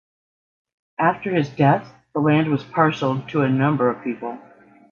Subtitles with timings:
[0.97, 4.35] After his death, the land was parceled to a number of people.